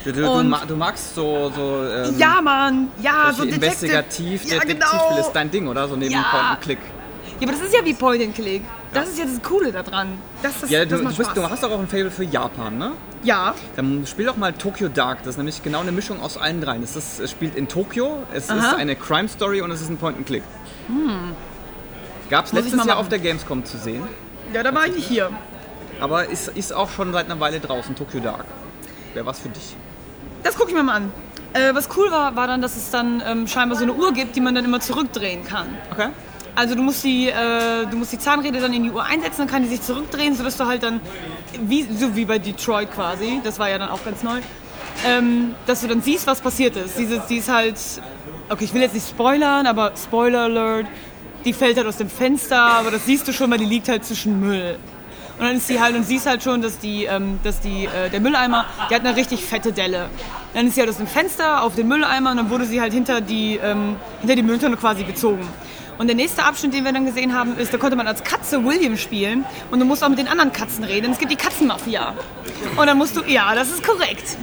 [0.04, 4.90] Du, du, und- du magst so, so ähm, Ja, Mann, ja, so investigativ, ja, Detektiv
[5.08, 5.20] genau.
[5.22, 5.88] ist dein Ding, oder?
[5.88, 6.24] So neben Ja.
[6.30, 6.80] Point and Click.
[7.40, 8.64] Ja, aber das ist ja wie Point and Click.
[8.94, 10.18] Das ist ja das Coole daran.
[10.42, 11.44] Das, das, Ja, das du, macht du, bist, Spaß.
[11.44, 12.92] du hast doch auch ein Fable für Japan, ne?
[13.24, 15.20] Ja, Dann spiel doch mal Tokyo Dark.
[15.20, 16.82] Das ist nämlich genau eine Mischung aus allen dreien.
[16.82, 18.58] Es, ist, es spielt in Tokio, es Aha.
[18.58, 20.44] ist eine Crime Story und es ist ein Point and Click.
[22.30, 24.04] Gab es letztes mal Jahr auf der Gamescom zu sehen,
[24.54, 25.30] ja, da war ich nicht hier.
[26.00, 27.96] aber ist, ist auch schon seit einer Weile draußen.
[27.96, 28.46] Tokyo Dark.
[29.14, 29.76] Wäre was für dich.
[30.44, 31.12] Das gucke ich mir mal an.
[31.54, 34.36] Äh, was cool war, war dann, dass es dann ähm, scheinbar so eine Uhr gibt,
[34.36, 35.68] die man dann immer zurückdrehen kann.
[35.92, 36.10] Okay.
[36.56, 39.48] Also du musst die, äh, du musst die Zahnräder dann in die Uhr einsetzen, dann
[39.48, 41.00] kann die sich zurückdrehen, sodass du halt dann,
[41.62, 44.40] wie, so wie bei Detroit quasi, das war ja dann auch ganz neu,
[45.06, 46.98] ähm, dass du dann siehst, was passiert ist.
[46.98, 47.76] Diese, die ist halt,
[48.50, 50.88] okay, ich will jetzt nicht spoilern, aber Spoiler Alert,
[51.46, 54.04] die fällt halt aus dem Fenster, aber das siehst du schon, weil die liegt halt
[54.04, 54.78] zwischen Müll.
[55.40, 58.10] Und dann ist sie halt und siehst halt schon, dass die, ähm, dass die, äh,
[58.10, 60.10] der Mülleimer, der hat eine richtig fette Delle.
[60.54, 62.92] Dann ist sie halt aus dem Fenster auf den Mülleimer und dann wurde sie halt
[62.92, 65.48] hinter die, ähm, hinter die Mülltonne quasi gezogen.
[66.00, 68.64] Und der nächste Abschnitt, den wir dann gesehen haben, ist, da konnte man als Katze
[68.64, 71.12] William spielen und du musst auch mit den anderen Katzen reden.
[71.12, 72.14] Es gibt die Katzenmafia.
[72.78, 74.38] Und dann musst du, ja, das ist korrekt.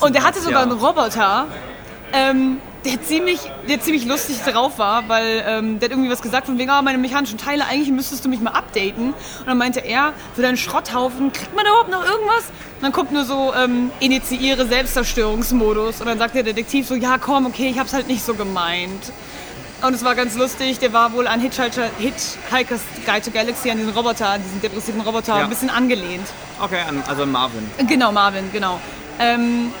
[0.00, 1.46] Und der hatte sogar einen Roboter,
[2.14, 3.38] ähm, der ziemlich,
[3.68, 6.80] der ziemlich lustig drauf war, weil ähm, der hat irgendwie was gesagt von wegen, ah,
[6.80, 9.08] meine mechanischen Teile, eigentlich müsstest du mich mal updaten.
[9.08, 12.44] Und dann meinte er, für deinen Schrotthaufen, kriegt man überhaupt noch irgendwas?
[12.76, 16.00] Und dann kommt nur so, ähm, initiiere Selbstzerstörungsmodus.
[16.00, 19.12] Und dann sagt der Detektiv so, ja komm, okay, ich hab's halt nicht so gemeint.
[19.86, 23.76] Und es war ganz lustig, der war wohl an Hitchhiker, Hitchhiker's Guide to Galaxy, an
[23.76, 25.44] diesen Roboter, an diesen depressiven Roboter, Ja.
[25.44, 26.26] ein bisschen angelehnt.
[26.58, 27.70] Okay, an- also Marvin.
[27.86, 28.80] Genau, Marvin, genau.
[29.18, 29.72] Ähm,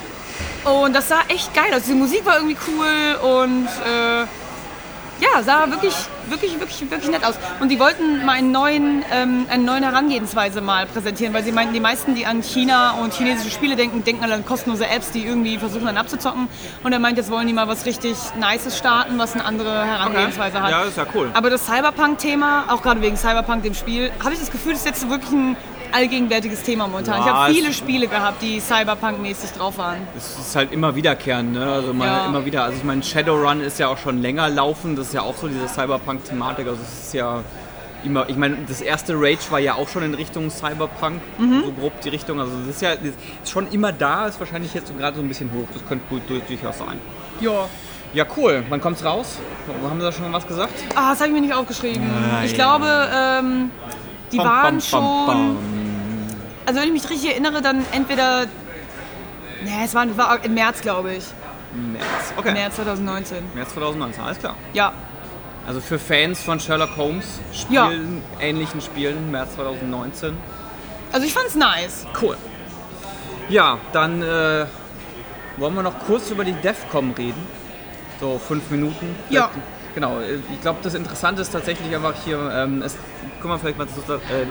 [0.64, 1.84] und das sah echt geil aus.
[1.84, 4.26] Die Musik war irgendwie cool und äh,
[5.24, 5.94] ja, sah wirklich,
[6.28, 7.34] wirklich, wirklich, wirklich nett aus.
[7.60, 11.72] Und die wollten mal einen neuen, ähm, eine neue Herangehensweise mal präsentieren, weil sie meinten,
[11.74, 15.58] die meisten, die an China und chinesische Spiele denken, denken an kostenlose Apps, die irgendwie
[15.58, 16.48] versuchen dann abzuzocken.
[16.82, 20.62] Und er meint, jetzt wollen die mal was richtig Nices starten, was eine andere Herangehensweise
[20.62, 20.70] hat.
[20.70, 21.30] Ja, ist ja cool.
[21.34, 24.86] Aber das Cyberpunk-Thema, auch gerade wegen Cyberpunk, dem Spiel, habe ich das Gefühl, das ist
[24.86, 25.56] jetzt wirklich ein
[25.94, 27.20] allgegenwärtiges Thema momentan.
[27.20, 29.98] ich Ja, habe es- viele Spiele gehabt, die Cyberpunk-mäßig drauf waren.
[30.16, 31.64] Es ist halt immer wiederkehrend, ne?
[31.72, 32.26] Also mal Ja.
[32.26, 32.64] immer wieder.
[32.64, 34.96] Also ich meine, Shadowrun ist ja auch schon länger laufen.
[34.96, 36.66] Das ist ja auch so diese Cyberpunk-Thematik.
[36.66, 37.40] Also es ist ja
[38.04, 38.28] immer.
[38.28, 41.62] Ich meine, das erste Rage war ja auch schon in Richtung Cyberpunk, Mhm.
[41.64, 42.38] so grob die Richtung.
[42.40, 43.04] Also das ist ja das
[43.42, 44.26] ist schon immer da.
[44.26, 45.66] Ist wahrscheinlich jetzt so gerade so ein bisschen hoch.
[45.72, 46.98] Das könnte gut durch, durchaus sein.
[47.40, 47.66] Ja.
[48.12, 48.62] Ja, cool.
[48.68, 49.38] Wann kommt's raus?
[49.82, 50.72] Haben Sie da schon was gesagt?
[50.94, 52.02] Ah, das habe ich mir nicht aufgeschrieben.
[52.30, 52.44] Nein.
[52.44, 53.70] Ich glaube, ähm,
[54.30, 55.56] die Bam, waren bam, bam, schon.
[56.66, 58.46] Also wenn ich mich richtig erinnere, dann entweder.
[59.64, 61.24] Nee, es war, war im März, glaube ich.
[61.74, 62.32] März.
[62.36, 62.52] Okay.
[62.52, 63.38] März 2019.
[63.54, 64.56] März 2019, alles klar.
[64.72, 64.92] Ja.
[65.66, 67.86] Also für Fans von Sherlock Holmes Ja.
[67.86, 70.36] Spielen, ähnlichen Spielen, März 2019.
[71.12, 72.06] Also ich fand's nice.
[72.20, 72.36] Cool.
[73.48, 74.66] Ja, dann äh,
[75.56, 77.46] wollen wir noch kurz über die DEFCOM reden.
[78.20, 79.14] So fünf Minuten.
[79.30, 79.50] Ja.
[79.94, 82.96] Genau, äh, ich glaube, das Interessante ist tatsächlich einfach hier, ähm, es,
[83.40, 84.46] guck vielleicht mal, äh,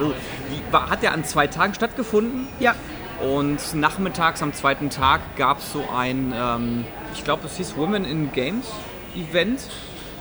[0.50, 2.74] die war, hat ja an zwei Tagen stattgefunden Ja.
[3.22, 8.04] und nachmittags am zweiten Tag gab es so ein, ähm, ich glaube, es hieß Women
[8.04, 8.66] in Games
[9.14, 9.60] Event.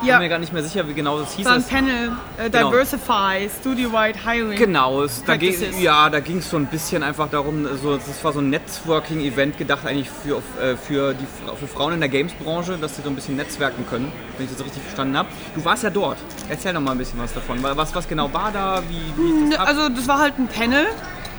[0.04, 0.16] Ich Ja.
[0.18, 1.46] bin mir gar nicht mehr sicher, wie genau das hieß.
[1.46, 2.70] War ein Panel, äh, Genau.
[2.72, 4.58] Diversify, Studio-Wide Hiring.
[4.60, 8.22] Genau, es, da ging, ja, da ging es so ein bisschen einfach darum, so, das
[8.22, 11.26] war so ein Networking-Event gedacht eigentlich für, äh, für, die,
[11.58, 14.64] für Frauen in der Games-Branche, dass sie so ein bisschen netzwerken können, wenn ich das
[14.66, 15.30] richtig verstanden habe.
[15.56, 16.18] Du warst ja dort.
[16.50, 17.60] Erzähl noch mal ein bisschen was davon.
[17.64, 18.84] Was, was genau war da?
[18.90, 19.68] Wie, wie das ab?
[19.70, 20.86] Also das war halt ein Panel.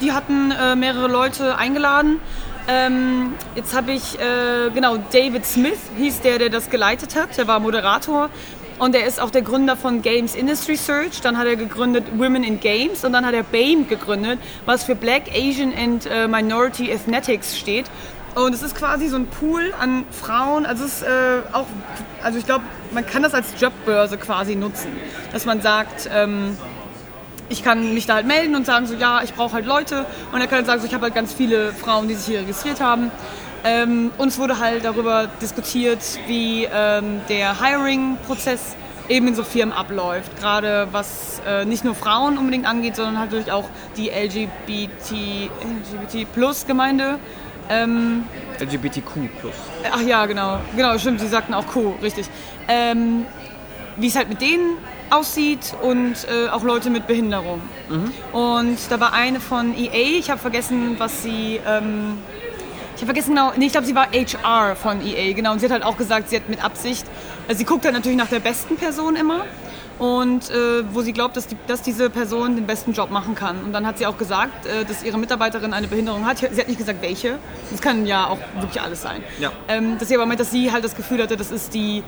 [0.01, 2.19] Die hatten äh, mehrere Leute eingeladen.
[2.67, 7.37] Ähm, jetzt habe ich, äh, genau, David Smith hieß der, der das geleitet hat.
[7.37, 8.31] Der war Moderator.
[8.79, 11.21] Und er ist auch der Gründer von Games Industry Search.
[11.21, 14.95] Dann hat er gegründet Women in Games und dann hat er BAME gegründet, was für
[14.95, 17.87] Black, Asian and äh, Minority Ethnetics steht.
[18.35, 20.67] Und es ist quasi so ein Pool an Frauen.
[20.67, 21.67] Also es ist äh, auch,
[22.23, 24.89] also ich glaube, man kann das als Jobbörse quasi nutzen,
[25.33, 26.57] dass man sagt, ähm,
[27.55, 30.05] ich kann mich da halt melden und sagen so, ja, ich brauche halt Leute.
[30.33, 32.41] Und er kann halt sagen, so, ich habe halt ganz viele Frauen, die sich hier
[32.41, 33.11] registriert haben.
[33.65, 38.77] Ähm, und es wurde halt darüber diskutiert, wie ähm, der Hiring-Prozess
[39.09, 40.37] eben in so Firmen abläuft.
[40.39, 47.19] Gerade was äh, nicht nur Frauen unbedingt angeht, sondern halt natürlich auch die LGBT, LGBT-Plus-Gemeinde.
[47.71, 48.25] Ähm,
[48.61, 49.11] LGBTQ+.
[49.93, 50.59] Ach ja, genau.
[50.77, 52.27] Genau, stimmt, sie sagten auch Q, richtig.
[52.69, 53.27] Ähm,
[53.97, 54.77] wie es halt mit denen
[55.11, 57.61] aussieht und äh, auch Leute mit Behinderung.
[58.33, 61.61] Und da war eine von EA, ich habe vergessen, was sie.
[61.67, 62.19] Ähm,
[62.95, 65.53] ich habe vergessen genau, nee, ich glaube, sie war HR von EA, genau.
[65.53, 67.05] Und sie hat halt auch gesagt, sie hat mit Absicht,
[67.49, 69.45] also sie guckt halt natürlich nach der besten Person immer
[69.99, 73.63] und äh, wo sie glaubt, dass, die, dass diese Person den besten Job machen kann.
[73.63, 76.39] Und dann hat sie auch gesagt, äh, dass ihre Mitarbeiterin eine Behinderung hat.
[76.39, 77.39] Sie hat nicht gesagt, welche.
[77.71, 79.23] Das kann ja auch wirklich alles sein.
[79.39, 79.53] Ja.
[79.69, 82.03] Ähm, dass sie aber meint, dass sie halt das Gefühl hatte, das ist die,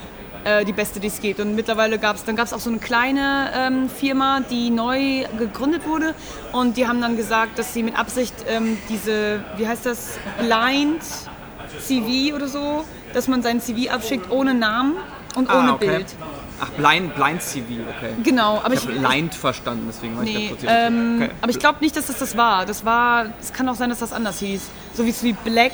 [0.47, 1.41] äh, die beste, die es gibt.
[1.41, 5.25] Und mittlerweile gab es, dann gab es auch so eine kleine ähm, Firma, die neu
[5.39, 6.15] gegründet wurde.
[6.53, 11.03] Und die haben dann gesagt, dass sie mit Absicht ähm, diese, wie heißt das, Blind
[11.81, 14.95] CV oder so, dass man sein CV abschickt ohne Namen
[15.35, 15.87] und ohne Ah, okay.
[15.89, 16.07] Bild.
[16.61, 17.65] Ach, Blind, Blind CV,
[17.97, 18.15] okay.
[18.23, 20.87] Genau, aber Ich ich, habe Blind verstanden, deswegen war ich Nee, da kurz irritiert.
[20.91, 21.31] ähm, okay.
[21.43, 22.65] aber ich glaube nicht, dass das das war.
[22.65, 24.63] Das war, es kann auch sein, dass das anders hieß.
[24.95, 25.73] So wie es wie Black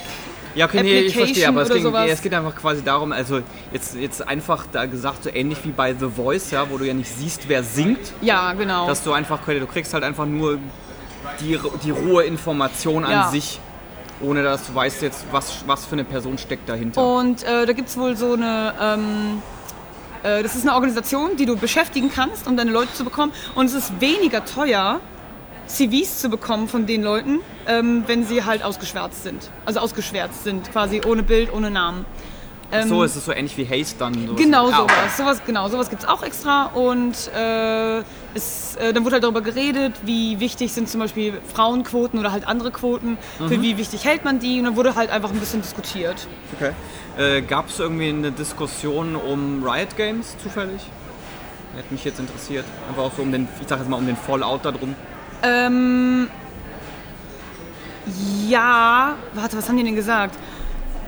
[0.55, 3.95] Ja, okay, nee, ich verstehe, aber es, ging, es geht einfach quasi darum, also jetzt,
[3.95, 7.09] jetzt einfach da gesagt, so ähnlich wie bei The Voice, ja, wo du ja nicht
[7.09, 8.85] siehst, wer singt, Ja, genau.
[8.87, 10.59] dass du einfach, du kriegst halt einfach nur
[11.39, 13.29] die, die rohe Information an Ja.
[13.29, 13.59] sich,
[14.21, 17.03] ohne dass du weißt jetzt, was, was für eine Person steckt dahinter.
[17.03, 19.41] Und äh, da gibt es wohl so eine, ähm,
[20.21, 23.31] äh, das ist eine Organisation, die du beschäftigen kannst, um deine Leute zu bekommen.
[23.55, 24.99] Und es ist weniger teuer,
[25.67, 29.49] CVs zu bekommen von den Leuten, ähm, wenn sie halt ausgeschwärzt sind.
[29.65, 32.05] Also ausgeschwärzt sind, quasi ohne Bild, ohne Namen.
[32.71, 34.13] Ähm, so ist es so ähnlich wie Haste dann.
[34.15, 34.35] sowas.
[34.41, 34.93] Genau Ah, okay.
[34.95, 35.17] sowas.
[35.17, 35.41] sowas.
[35.45, 36.65] Genau, sowas gibt es auch extra.
[36.73, 37.99] Und äh,
[38.33, 42.47] es, äh, dann wurde halt darüber geredet, wie wichtig sind zum Beispiel Frauenquoten oder halt
[42.47, 43.17] andere Quoten.
[43.37, 44.57] Für wie wichtig hält man die?
[44.57, 46.27] Und dann wurde halt einfach ein bisschen diskutiert.
[46.55, 46.71] Okay.
[47.17, 50.81] Äh, Gab es irgendwie eine Diskussion um Riot Games zufällig?
[51.75, 52.65] Hätte mich jetzt interessiert.
[52.89, 54.95] Einfach auch so um den, ich sag jetzt mal um den Fallout da drum.
[55.43, 56.29] Ähm,
[58.47, 60.35] ja, warte, was haben die denn gesagt?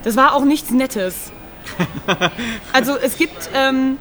[0.04, 1.32] Das war auch nichts Nettes.
[2.74, 3.98] Also es gibt, ähm,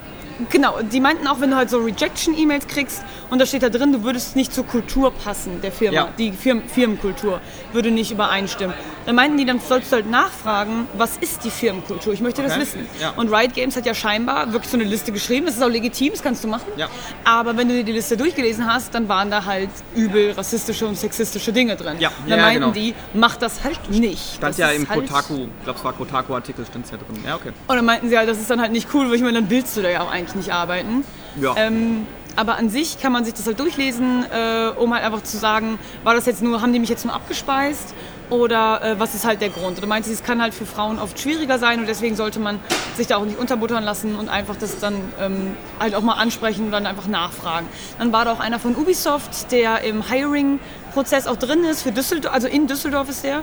[0.51, 3.93] genau, die meinten auch, wenn du halt so Rejection-E-Mails kriegst und da steht da drin,
[3.93, 6.09] du würdest nicht zur Kultur passen der Firma, Ja.
[6.19, 7.41] die Firmen, Firmenkultur
[7.73, 8.75] würde nicht übereinstimmen.
[9.07, 12.13] Dann meinten die, dann sollst du halt nachfragen, was ist die Firmenkultur?
[12.13, 12.63] Ich möchte das Okay.
[12.63, 12.87] wissen.
[13.01, 13.11] Ja.
[13.17, 16.13] Und Riot Games hat ja scheinbar wirklich so eine Liste geschrieben, das ist auch legitim,
[16.13, 16.67] das kannst du machen.
[16.77, 16.89] Ja.
[17.25, 20.97] Aber wenn du dir die Liste durchgelesen hast, dann waren da halt übel rassistische und
[20.99, 21.97] sexistische Dinge drin.
[21.99, 22.73] Ja, dann meinten genau.
[22.73, 24.37] die, mach das halt nicht.
[24.37, 27.23] Stand das ja im halt Kotaku, ich glaube es war Kotaku-Artikel, stand es ja drin.
[27.27, 27.51] Ja, okay.
[27.67, 29.51] Und dann meinten sie halt, das ist dann halt nicht cool, weil ich meine, dann
[29.51, 31.05] willst du da ja auch eigentlich nicht arbeiten.
[31.41, 31.55] Ja.
[31.57, 32.07] Ähm,
[32.37, 35.79] aber an sich kann man sich das halt durchlesen, äh, um halt einfach zu sagen,
[36.03, 37.95] war das jetzt nur, haben die mich jetzt nur abgespeist
[38.29, 39.79] oder äh, was ist halt der Grund?
[39.79, 42.59] Oder meinte sie, es kann halt für Frauen oft schwieriger sein und deswegen sollte man
[42.97, 46.67] sich da auch nicht unterbuttern lassen und einfach das dann ähm, halt auch mal ansprechen
[46.67, 47.69] und dann einfach nachfragen.
[47.99, 52.35] Dann war da auch einer von Ubisoft, der im Hiring-Prozess auch drin ist, für Düsseldorf,
[52.35, 53.43] also in Düsseldorf ist der.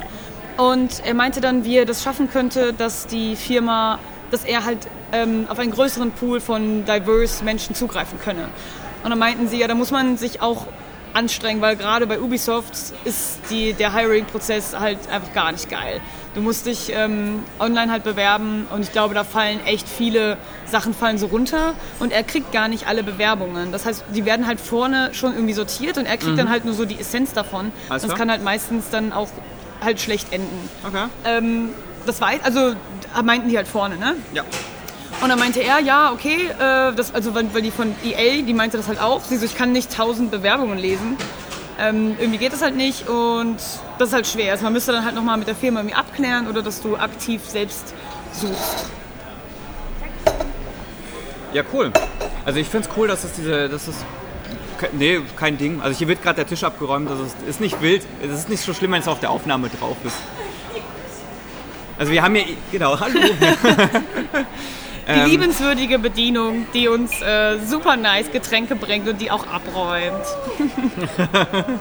[0.58, 4.00] Und er meinte dann, wie er das schaffen könnte, dass die Firma,
[4.32, 4.80] dass er halt
[5.12, 8.48] ähm, auf einen größeren Pool von diverse Menschen zugreifen könne.
[9.04, 10.68] Und dann meinten sie, ja, da muss man sich auch
[11.14, 16.00] anstrengen, weil gerade bei Ubisoft ist die, der Hiring-Prozess halt einfach gar nicht geil.
[16.34, 20.94] Du musst dich ähm, online halt bewerben und ich glaube, da fallen echt viele Sachen
[20.94, 23.74] fallen so runter und er kriegt gar nicht alle Bewerbungen.
[23.74, 26.74] Das heißt, die werden halt vorne schon irgendwie sortiert und er kriegt dann halt nur
[26.74, 27.66] so die Essenz davon.
[27.66, 27.72] Mhm.
[27.90, 29.28] Alles das kann halt meistens dann auch
[29.82, 30.70] halt schlecht enden.
[30.88, 31.06] Okay.
[31.26, 31.70] Ähm,
[32.06, 32.76] das weiß, also
[33.24, 34.16] meinten die halt vorne, ne?
[34.34, 34.44] Ja.
[35.22, 38.78] Und dann meinte er, ja, okay, äh, das, also weil, die von EA, die meinte
[38.78, 39.24] das halt auch.
[39.24, 41.16] Sie so, ich kann nicht tausend Bewerbungen lesen.
[41.80, 43.58] Ähm, irgendwie geht das halt nicht und
[44.00, 44.52] das ist halt schwer.
[44.52, 47.42] Also man müsste dann halt nochmal mit der Firma irgendwie abklären oder dass du aktiv
[47.46, 47.94] selbst
[48.34, 48.86] suchst.
[51.54, 51.92] Ja, cool.
[52.44, 53.96] Also ich finde es cool, dass es diese, dass es
[54.94, 55.80] Nee, kein Ding.
[55.80, 57.08] Also hier wird gerade der Tisch abgeräumt.
[57.08, 58.04] Das ist, ist nicht wild.
[58.24, 60.18] Es ist nicht so schlimm, wenn es auf der Aufnahme drauf ist.
[62.00, 62.44] Also wir haben ja...
[62.72, 63.20] Genau, hallo.
[65.16, 70.26] Die liebenswürdige Bedienung, die uns äh, super nice Getränke bringt und die auch abräumt.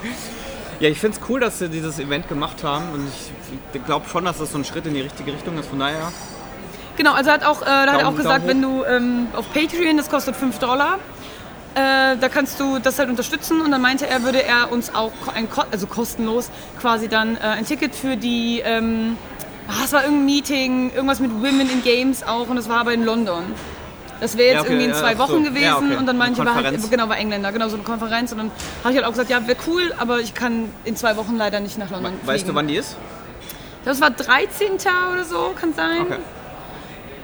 [0.80, 2.86] Ja, ich finde es cool, dass sie dieses Event gemacht haben.
[2.94, 3.06] Und
[3.74, 5.68] ich glaube schon, dass das so ein Schritt in die richtige Richtung ist.
[5.68, 6.10] Von daher...
[6.96, 9.26] Genau, also hat auch, äh, da hat er auch Daumen- gesagt, Daumen wenn du ähm,
[9.36, 10.94] auf Patreon, das kostet 5 Dollar,
[11.74, 15.12] äh, da kannst du das halt unterstützen und dann meinte er, würde er uns auch
[15.34, 19.18] ein, also kostenlos quasi dann äh, ein Ticket für die, ähm,
[19.70, 22.92] ah, es war irgendein Meeting, irgendwas mit Women in Games auch und das war aber
[22.92, 23.44] in London.
[24.20, 25.50] Das wäre jetzt Ja, okay, irgendwie in ja, zwei ach Wochen so.
[25.50, 25.96] gewesen Ja, okay.
[25.96, 28.50] und dann meinte war halt, genau, war Engländer, genau so eine Konferenz und dann
[28.84, 31.60] habe ich halt auch gesagt, ja, wäre cool, aber ich kann in zwei Wochen leider
[31.60, 32.26] nicht nach London fliegen.
[32.26, 32.96] Weißt du, wann die ist?
[33.84, 34.72] Das war 13.
[35.12, 36.02] oder so, kann sein.
[36.02, 36.18] Okay.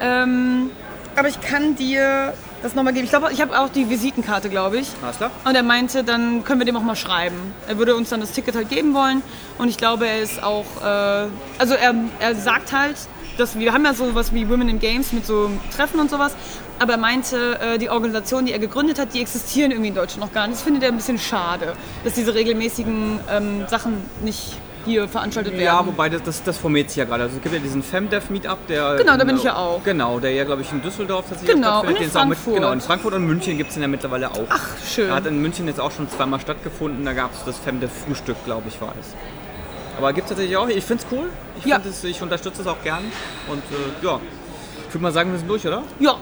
[0.01, 0.71] Ähm,
[1.17, 3.05] aber ich kann dir das nochmal geben.
[3.05, 4.89] Ich glaube, ich habe auch die Visitenkarte, glaube ich.
[5.03, 5.31] Alles klar.
[5.45, 7.37] Und er meinte, dann können wir dem auch mal schreiben.
[7.69, 9.23] Er würde uns dann das Ticket halt geben wollen.
[9.59, 12.97] Und ich glaube, er ist auch, äh, also er, er sagt halt,
[13.39, 16.35] dass wir haben ja sowas wie Women in Games mit so Treffen und sowas.
[16.79, 20.21] Aber er meinte, äh, die Organisation, die er gegründet hat, die existieren irgendwie in Deutschland
[20.21, 20.59] noch gar nicht.
[20.59, 25.65] Das findet er ein bisschen schade, dass diese regelmäßigen ähm, Sachen nicht hier veranstaltet werden.
[25.65, 27.25] Ja, wobei das, das, das formiert sich ja gerade.
[27.25, 28.97] Also es gibt ja diesen FemDev-Meetup, der...
[28.97, 29.83] Genau, da bin in- ich ja auch.
[29.85, 32.01] Genau, der ja, glaube ich, in Düsseldorf tatsächlich Genau, stattfindet.
[32.03, 32.55] und in auch mit- Frankfurt.
[32.55, 34.47] genau, in Frankfurt und München gibt es den ja mittlerweile auch.
[34.49, 35.11] Ach, schön.
[35.11, 37.05] Er hat in München jetzt auch schon zweimal stattgefunden.
[37.05, 39.09] Da gab es das FemDev-Frühstück, glaube ich, war es.
[39.99, 40.69] Aber gibt es tatsächlich auch.
[40.69, 41.29] Ich finde es cool.
[41.59, 41.81] Ich, Ja.
[41.87, 43.05] es, ich unterstütze es auch gern.
[43.49, 44.21] Und äh, ja,
[44.89, 45.83] ich würde mal sagen, wir sind durch, oder?
[45.99, 46.17] Ja,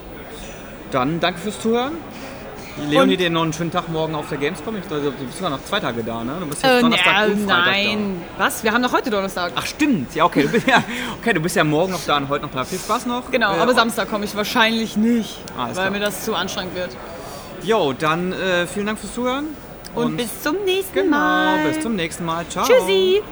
[0.91, 1.95] Dann danke fürs Zuhören.
[2.77, 4.77] Leonie, Und- dir noch einen schönen Tag morgen auf der Gamescom.
[4.77, 6.37] Ich glaube, du bist sogar noch zwei Tage da, ne?
[6.41, 8.23] Du bist jetzt äh, Donnerstag na, und Freitag nein.
[8.37, 8.65] Was?
[8.65, 9.53] Wir haben noch heute Donnerstag.
[9.55, 9.61] da.
[9.63, 10.83] Ach stimmt, ja okay, du bist ja,
[11.21, 12.65] okay, du bist ja morgen noch da und heute noch da.
[12.65, 13.31] Viel Spaß noch.
[13.31, 15.91] Genau, Äh, aber Samstag komme ich wahrscheinlich nicht, weil klar.
[15.91, 16.91] mir das zu anstrengend wird.
[17.63, 19.47] Jo, dann äh, vielen Dank fürs Zuhören.
[19.95, 21.69] Und, bis zum nächsten genau, Mal.
[21.69, 22.45] bis zum nächsten Mal.
[22.49, 22.67] Ciao.
[22.67, 23.23] Tschüssi.